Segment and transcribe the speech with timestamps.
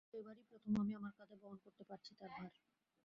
[0.03, 2.51] কিন্তু এবারই প্রথম, আমি আমার কাঁধে বহন করতে পারছি তাঁর ভার।